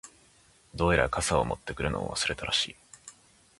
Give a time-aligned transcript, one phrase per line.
[0.73, 2.75] •どうやら、傘を持ってくるのを忘れたらしい。